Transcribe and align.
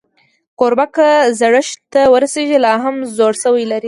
کوربه 0.59 0.85
که 0.95 1.07
زړښت 1.39 1.79
ته 1.93 2.01
ورسېږي، 2.13 2.57
لا 2.65 2.73
هم 2.83 2.95
زړهسوی 3.17 3.63
لري. 3.71 3.79